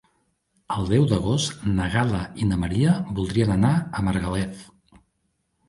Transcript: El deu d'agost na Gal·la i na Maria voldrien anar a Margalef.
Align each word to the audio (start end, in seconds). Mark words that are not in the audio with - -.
El 0.75 0.87
deu 0.93 1.03
d'agost 1.11 1.67
na 1.73 1.91
Gal·la 1.97 2.23
i 2.45 2.49
na 2.53 2.59
Maria 2.63 2.97
voldrien 3.21 3.55
anar 3.59 3.77
a 4.01 4.05
Margalef. 4.11 4.69